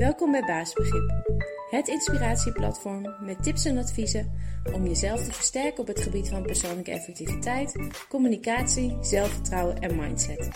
[0.00, 1.22] Welkom bij Baasbegrip,
[1.70, 4.32] het inspiratieplatform met tips en adviezen
[4.72, 7.76] om jezelf te versterken op het gebied van persoonlijke effectiviteit,
[8.08, 10.48] communicatie, zelfvertrouwen en mindset.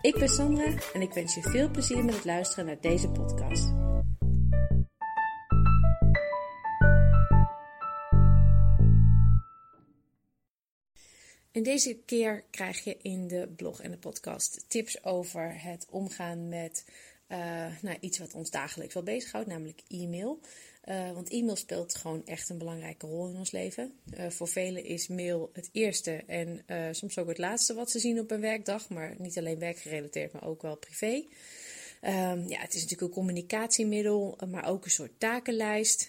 [0.00, 3.74] Ik ben Sandra en ik wens je veel plezier met het luisteren naar deze podcast.
[11.52, 16.48] En deze keer krijg je in de blog en de podcast tips over het omgaan
[16.48, 16.84] met
[17.28, 20.40] uh, nou, iets wat ons dagelijks wel bezighoudt, namelijk e-mail.
[20.88, 23.92] Uh, want e-mail speelt gewoon echt een belangrijke rol in ons leven.
[24.18, 28.20] Uh, voor velen is mail het eerste en soms ook het laatste wat ze zien
[28.20, 28.88] op een werkdag.
[28.88, 31.24] Maar niet alleen werkgerelateerd, maar ook wel privé.
[32.02, 36.08] Um, ja, het is natuurlijk een communicatiemiddel, maar ook een soort takenlijst.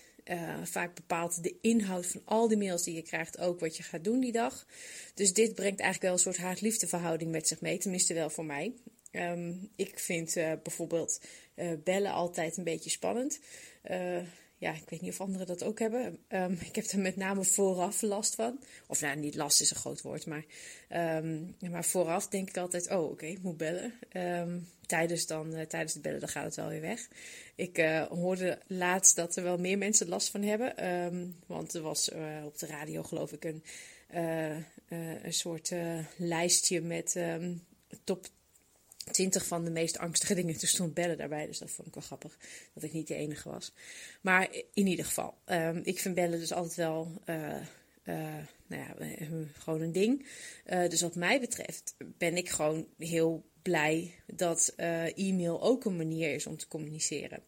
[0.64, 4.04] Vaak bepaalt de inhoud van al die mails die je krijgt ook wat je gaat
[4.04, 4.66] doen die dag.
[5.14, 8.46] Dus dit brengt eigenlijk wel een soort haat-liefde verhouding met zich mee, tenminste wel voor
[8.46, 8.74] mij.
[9.12, 11.22] Um, ik vind uh, bijvoorbeeld
[11.56, 13.40] uh, bellen altijd een beetje spannend.
[14.58, 16.20] ja, ik weet niet of anderen dat ook hebben.
[16.30, 18.60] Um, ik heb er met name vooraf last van.
[18.88, 20.46] Of nou, niet last is een groot woord, maar,
[21.24, 23.94] um, maar vooraf denk ik altijd: oh, oké, ik moet bellen.
[24.86, 27.08] tijdens, dan, tijdens het bellen dan gaat het wel weer weg.
[27.56, 27.78] Ik
[28.10, 30.74] hoorde laatst dat er wel meer mensen last van hebben.
[31.46, 32.12] Want er was
[32.46, 33.64] op de radio, geloof ik, een,
[35.24, 35.72] een soort
[36.18, 37.20] lijstje met
[38.04, 38.28] top
[39.12, 40.58] 20 van de meest angstige dingen.
[40.58, 42.38] Toen stond bellen daarbij, dus dat vond ik wel grappig.
[42.74, 43.74] Dat ik niet de enige was.
[44.22, 47.22] Maar in ieder geval, um, ik vind bellen dus altijd wel.
[48.68, 48.96] nou ja,
[49.58, 50.26] gewoon een ding.
[50.66, 54.74] dus wat mij betreft ben ik gewoon heel blij dat
[55.16, 57.44] e-mail ook een manier is om te communiceren.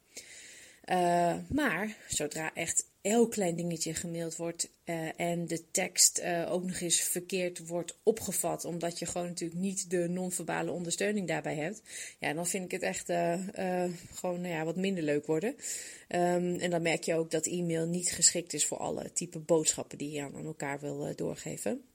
[1.49, 6.99] Maar zodra echt elk klein dingetje gemaild wordt uh, en de tekst ook nog eens
[6.99, 11.81] verkeerd wordt opgevat, omdat je gewoon natuurlijk niet de non-verbale ondersteuning daarbij hebt,
[12.19, 13.05] ja, dan vind ik het echt
[14.13, 15.49] gewoon nou ja, wat minder leuk worden.
[15.49, 19.97] Um, en dan merk je ook dat e-mail niet geschikt is voor alle type boodschappen
[19.97, 21.88] die je aan elkaar wil doorgeven.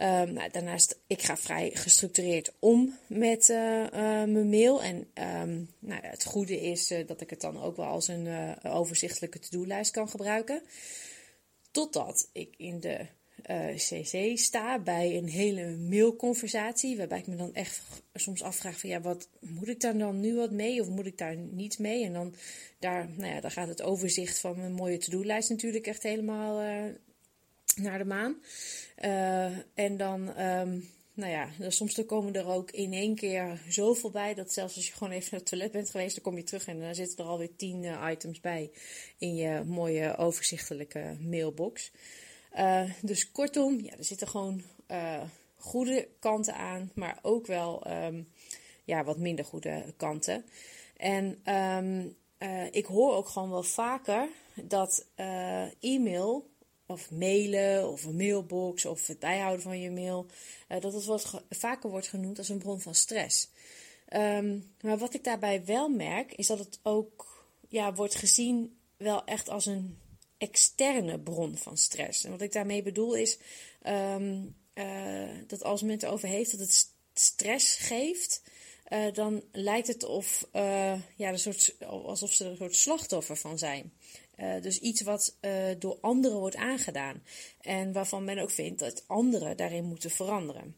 [0.00, 3.90] Um, nou, daarnaast, ik ga vrij gestructureerd om met uh, uh,
[4.24, 4.82] mijn mail.
[4.82, 8.56] En um, nou, het goede is uh, dat ik het dan ook wel als een
[8.62, 10.62] overzichtelijke to-do-lijst kan gebruiken.
[11.70, 13.06] Totdat ik in de
[13.74, 16.96] CC sta bij een hele mailconversatie.
[16.96, 17.80] Waarbij ik me dan echt
[18.14, 21.18] soms afvraag van ja, wat moet ik daar dan nu wat mee of moet ik
[21.18, 22.04] daar niet mee?
[22.04, 22.34] En dan
[22.78, 26.60] daar, nou ja, daar gaat het overzicht van mijn mooie to-do-lijst natuurlijk echt helemaal
[27.78, 28.36] naar de maan.
[29.04, 34.10] Uh, en dan, um, nou ja, soms dan komen er ook in één keer zoveel
[34.10, 36.42] bij dat zelfs als je gewoon even naar het toilet bent geweest, dan kom je
[36.42, 38.70] terug en dan zitten er alweer tien uh, items bij
[39.18, 41.90] in je mooie overzichtelijke mailbox.
[42.56, 44.62] Uh, dus kortom, ja, er zitten gewoon
[45.56, 48.28] goede kanten aan, maar ook wel um,
[48.84, 50.44] ja, wat minder goede kanten.
[50.96, 52.16] En um,
[52.70, 55.06] ik hoor ook gewoon wel vaker dat
[55.80, 56.46] e-mail
[56.88, 60.26] of mailen of een mailbox of het bijhouden van je mail,
[60.68, 63.48] uh, dat het wat vaker wordt genoemd als een bron van stress.
[64.12, 69.24] Um, maar wat ik daarbij wel merk, is dat het ook ja, wordt gezien wel
[69.24, 69.98] echt als een
[70.38, 72.24] externe bron van stress.
[72.24, 73.38] En wat ik daarmee bedoel is
[73.86, 78.42] um, uh, dat als men het over heeft dat het stress geeft,
[78.88, 83.58] uh, dan lijkt het of, ja, een soort, alsof ze er een soort slachtoffer van
[83.58, 83.92] zijn.
[84.40, 87.22] Uh, dus iets wat uh, door anderen wordt aangedaan.
[87.60, 90.76] En waarvan men ook vindt dat anderen daarin moeten veranderen.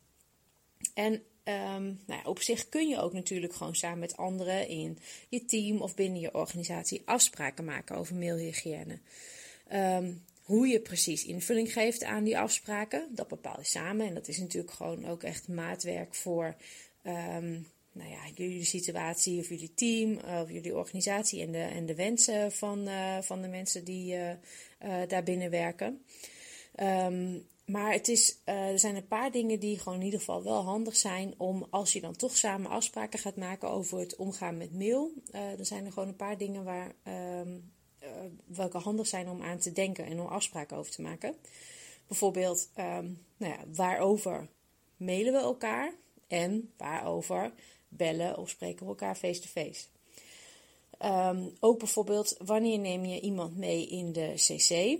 [0.95, 1.13] En
[1.45, 4.99] um, nou ja, op zich kun je ook natuurlijk gewoon samen met anderen in
[5.29, 8.99] je team of binnen je organisatie afspraken maken over mailhygiëne.
[9.73, 14.07] Um, hoe je precies invulling geeft aan die afspraken, dat bepaal je samen.
[14.07, 16.55] En dat is natuurlijk gewoon ook echt maatwerk voor
[17.07, 17.67] um,
[18.01, 22.53] nou ja, jullie situatie of jullie team of jullie organisatie en de, en de wensen
[22.53, 24.31] van, uh, van de mensen die uh,
[25.09, 26.05] daar binnen werken.
[26.83, 30.63] Um, maar het is, er zijn een paar dingen die gewoon in ieder geval wel
[30.63, 34.73] handig zijn om als je dan toch samen afspraken gaat maken over het omgaan met
[34.73, 35.13] mail.
[35.33, 36.93] dan zijn er gewoon een paar dingen waar,
[37.41, 37.73] um,
[38.47, 41.35] welke handig zijn om aan te denken en om afspraken over te maken.
[42.07, 44.49] Bijvoorbeeld, um, nou ja, waarover
[44.97, 45.95] mailen we elkaar
[46.31, 47.53] en waarover
[47.89, 49.85] bellen of spreken we elkaar face-to-face.
[51.05, 54.99] Um, ook bijvoorbeeld, wanneer neem je iemand mee in de CC?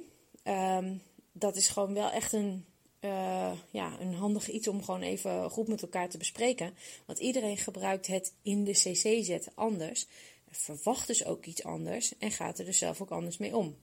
[0.49, 2.65] Um, dat is gewoon wel echt een,
[3.01, 6.75] uh, ja, een handig iets om gewoon even goed met elkaar te bespreken.
[7.07, 10.07] Want iedereen gebruikt het in de CC zetten anders.
[10.51, 13.77] Verwacht dus ook iets anders en gaat er dus zelf ook anders mee om.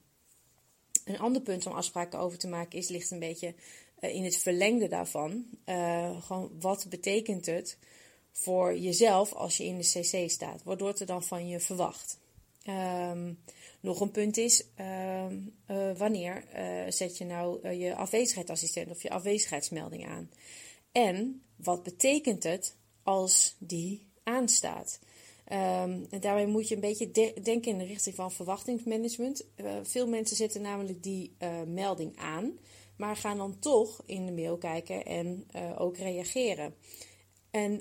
[1.05, 3.53] Een ander punt om afspraken over te maken is, ligt een beetje
[3.99, 5.45] in het verlengde daarvan.
[5.65, 7.77] Uh, gewoon wat betekent het
[8.31, 10.63] voor jezelf als je in de CC staat.
[10.63, 12.19] Wat wordt er dan van je verwacht?
[12.63, 13.33] Ehm,
[13.79, 16.43] nog een punt is, ehm, eh, wanneer
[16.89, 20.29] zet je nou je afwezigheidsassistent of je afwezigheidsmelding aan?
[20.91, 24.99] En wat betekent het als die aanstaat?
[25.45, 27.11] En daarmee moet je een beetje
[27.41, 29.45] denken in de richting van verwachtingsmanagement.
[29.83, 31.35] Veel mensen zetten namelijk die
[31.65, 32.57] melding aan,
[32.97, 36.75] maar gaan dan toch in de mail kijken en uh, ook reageren.
[37.51, 37.71] En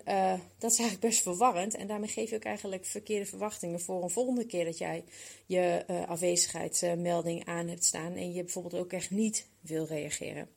[0.58, 1.74] dat is eigenlijk best verwarrend.
[1.74, 5.04] En daarmee geef je ook eigenlijk verkeerde verwachtingen voor een volgende keer dat jij
[5.46, 10.48] je afwezigheidsmelding aan hebt staan en je bijvoorbeeld ook echt niet wil reageren.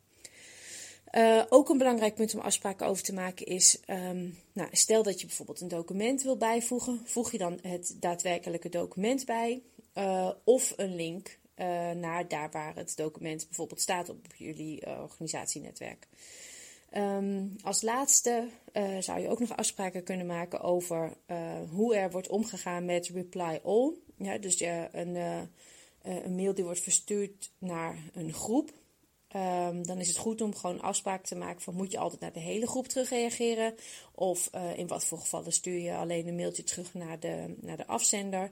[1.11, 5.19] Uh, ook een belangrijk punt om afspraken over te maken is, um, nou, stel dat
[5.19, 9.61] je bijvoorbeeld een document wil bijvoegen, voeg je dan het daadwerkelijke document bij
[9.95, 16.07] uh, of een link uh, naar daar waar het document bijvoorbeeld staat op jullie organisatienetwerk.
[16.93, 18.47] Um, als laatste
[18.99, 21.13] zou je ook nog afspraken kunnen maken over
[21.69, 23.93] hoe er wordt omgegaan met reply all.
[24.17, 24.59] Ja, dus
[24.91, 25.15] een,
[26.01, 28.71] een mail die wordt verstuurd naar een groep
[29.35, 32.33] Um, dan is het goed om gewoon afspraken te maken van moet je altijd naar
[32.33, 33.75] de hele groep terugreageren
[34.11, 37.87] of in wat voor gevallen stuur je alleen een mailtje terug naar de, naar de
[37.87, 38.51] afzender.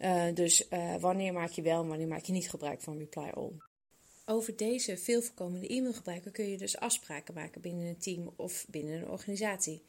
[0.00, 3.28] Uh, dus uh, wanneer maak je wel en wanneer maak je niet gebruik van reply
[3.34, 3.52] all.
[4.26, 8.94] Over deze veel voorkomende e-mailgebruiker kun je dus afspraken maken binnen een team of binnen
[8.94, 9.82] een organisatie.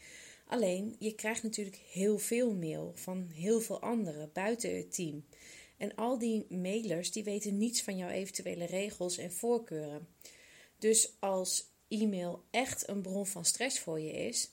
[0.48, 5.26] Alleen, je krijgt natuurlijk heel veel mail van heel veel anderen buiten het team.
[5.78, 10.08] En al die mailers die weten niets van jouw eventuele regels en voorkeuren.
[10.80, 14.52] Dus als e-mail echt een bron van stress voor je is,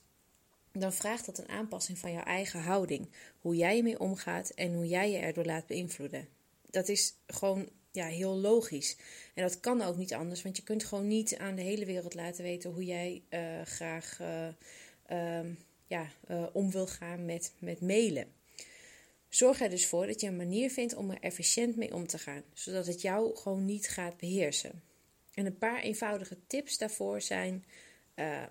[0.73, 3.09] dan vraagt dat een aanpassing van jouw eigen houding.
[3.39, 6.29] Hoe jij ermee omgaat en hoe jij je erdoor laat beïnvloeden.
[6.71, 8.97] Dat is gewoon ja, heel logisch.
[9.35, 12.15] En dat kan ook niet anders, want je kunt gewoon niet aan de hele wereld
[12.15, 14.49] laten weten hoe jij uh, graag uh,
[15.11, 15.51] uh,
[15.87, 18.33] ja, eh, om wil gaan met, met mailen.
[19.29, 22.19] Zorg er dus voor dat je een manier vindt om er efficiënt mee om te
[22.19, 24.83] gaan, zodat het jou gewoon niet gaat beheersen.
[25.35, 27.65] En een paar eenvoudige tips daarvoor zijn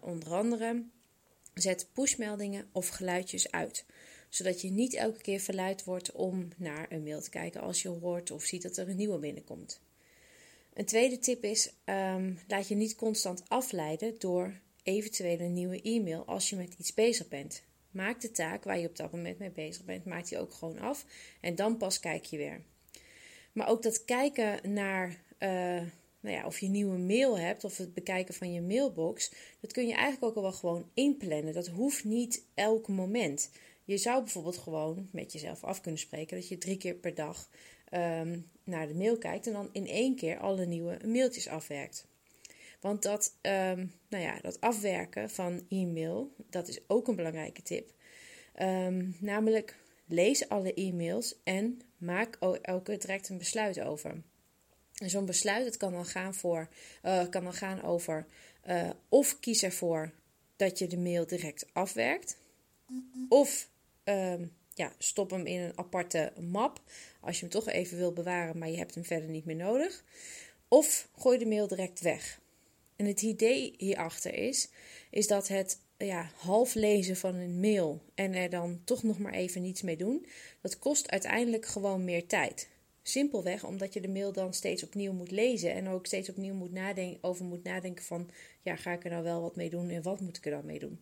[0.01, 0.83] onder andere:
[1.53, 3.85] zet pushmeldingen of geluidjes uit,
[4.29, 7.89] zodat je niet elke keer verleid wordt om naar een mail te kijken als je
[7.89, 9.81] hoort of ziet dat er een nieuwe binnenkomt.
[10.73, 14.53] Een tweede tip is: um, laat je niet constant afleiden door
[14.83, 17.63] eventuele nieuwe e-mail als je met iets bezig bent.
[17.91, 20.79] Maak de taak waar je op dat moment mee bezig bent, maak die ook gewoon
[20.79, 21.05] af.
[21.41, 22.61] En dan pas kijk je weer.
[23.51, 25.81] Maar ook dat kijken naar uh,
[26.21, 29.87] nou ja, of je nieuwe mail hebt of het bekijken van je mailbox, dat kun
[29.87, 31.53] je eigenlijk ook al wel gewoon inplannen.
[31.53, 33.51] Dat hoeft niet elk moment.
[33.83, 37.49] Je zou bijvoorbeeld gewoon met jezelf af kunnen spreken dat je drie keer per dag
[37.93, 42.07] um, naar de mail kijkt en dan in één keer alle nieuwe mailtjes afwerkt.
[42.79, 47.93] Want dat, um, nou ja, dat afwerken van e-mail, dat is ook een belangrijke tip.
[48.61, 49.75] Um, namelijk,
[50.05, 54.21] lees alle e-mails en maak elke direct een besluit over.
[55.09, 56.67] Zo'n besluit het kan dan gaan, voor,
[57.03, 58.25] uh, kan dan gaan over
[58.67, 60.11] uh, of kies ervoor
[60.55, 62.37] dat je de mail direct afwerkt.
[63.29, 63.69] Of
[64.03, 66.81] um, ja, stop hem in een aparte map
[67.19, 70.03] als je hem toch even wil bewaren, maar je hebt hem verder niet meer nodig.
[70.67, 72.39] Of gooi de mail direct weg.
[72.95, 74.69] En het idee hierachter is,
[75.09, 79.33] is dat het ja, half lezen van een mail en er dan toch nog maar
[79.33, 80.25] even niets mee doen,
[80.61, 82.69] dat kost uiteindelijk gewoon meer tijd.
[83.11, 86.71] Simpelweg omdat je de mail dan steeds opnieuw moet lezen en ook steeds opnieuw moet
[86.71, 88.29] nadenken, over moet nadenken van,
[88.61, 90.65] ja, ga ik er nou wel wat mee doen en wat moet ik er dan
[90.65, 91.01] mee doen?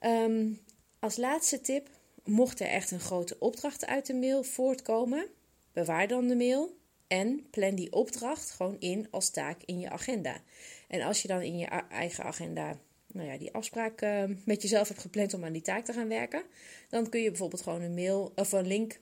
[0.00, 0.58] Um,
[0.98, 1.88] als laatste tip,
[2.24, 5.26] mocht er echt een grote opdracht uit de mail voortkomen,
[5.72, 10.40] bewaar dan de mail en plan die opdracht gewoon in als taak in je agenda.
[10.88, 14.88] En als je dan in je eigen agenda nou ja, die afspraak uh, met jezelf
[14.88, 16.42] hebt gepland om aan die taak te gaan werken,
[16.88, 19.00] dan kun je bijvoorbeeld gewoon een mail of een link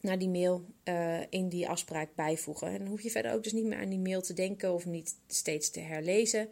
[0.00, 2.68] naar die mail uh, in die afspraak bijvoegen.
[2.68, 5.16] En hoef je verder ook dus niet meer aan die mail te denken of niet
[5.26, 6.48] steeds te herlezen.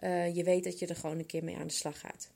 [0.00, 2.30] Uh, je weet dat je er gewoon een keer mee aan de slag gaat.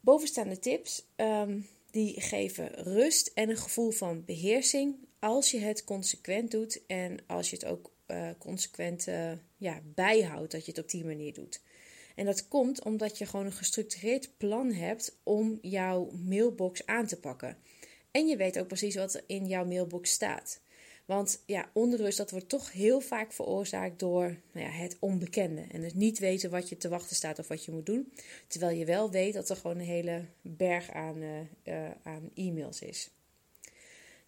[0.00, 6.50] Bovenstaande tips um, die geven rust en een gevoel van beheersing als je het consequent
[6.50, 9.08] doet en als je het ook uh, consequent
[9.56, 11.60] ja, bijhoudt dat je het op die manier doet.
[12.14, 17.20] En dat komt omdat je gewoon een gestructureerd plan hebt om jouw mailbox aan te
[17.20, 17.56] pakken.
[18.14, 20.60] En je weet ook precies wat er in jouw mailbox staat.
[21.04, 25.66] Want ja, onrust dat wordt toch heel vaak veroorzaakt door nou ja, het onbekende.
[25.70, 28.12] En het niet weten wat je te wachten staat of wat je moet doen.
[28.48, 32.80] Terwijl je wel weet dat er gewoon een hele berg aan, uh, uh, aan e-mails
[32.80, 33.10] is.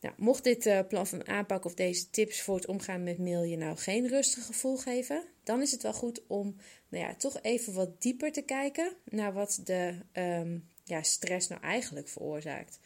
[0.00, 3.42] Nou, mocht dit uh, plan van aanpak of deze tips voor het omgaan met mail
[3.42, 6.56] je nou geen rustig gevoel geven, dan is het wel goed om
[6.88, 11.62] nou ja, toch even wat dieper te kijken naar wat de um, ja, stress nou
[11.62, 12.78] eigenlijk veroorzaakt.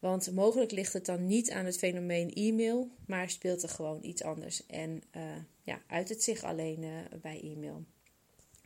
[0.00, 4.22] Want mogelijk ligt het dan niet aan het fenomeen e-mail, maar speelt er gewoon iets
[4.22, 5.22] anders en uh,
[5.62, 6.90] ja, uit het zich alleen uh,
[7.22, 7.84] bij e-mail.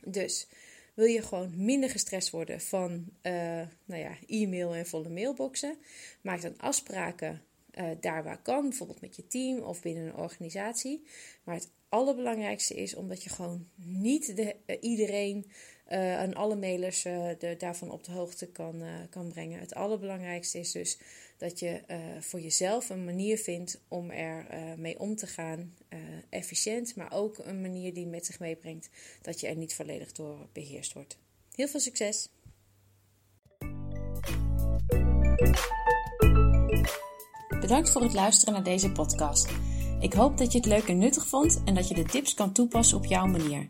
[0.03, 0.47] Dus
[0.93, 3.31] wil je gewoon minder gestrest worden van uh,
[3.85, 5.77] nou ja, e-mail en volle mailboxen,
[6.21, 7.41] maak dan afspraken
[7.99, 11.03] daar waar kan, bijvoorbeeld met je team of binnen een organisatie.
[11.43, 15.51] Maar het allerbelangrijkste is omdat je gewoon niet de, iedereen
[15.91, 19.59] uh, aan alle mailers uh, de, daarvan op de hoogte kan, uh, kan brengen.
[19.59, 20.97] Het allerbelangrijkste is dus
[21.37, 21.81] dat je
[22.19, 24.45] voor jezelf een manier vindt om er
[24.77, 25.73] mee om te gaan.
[26.29, 28.89] efficiënt, maar ook een manier die met zich meebrengt
[29.21, 31.17] dat je er niet volledig door beheerst wordt.
[31.55, 32.29] Heel veel succes!
[37.59, 39.49] Bedankt voor het luisteren naar deze podcast.
[39.99, 42.51] Ik hoop dat je het leuk en nuttig vond en dat je de tips kan
[42.51, 43.69] toepassen op jouw manier.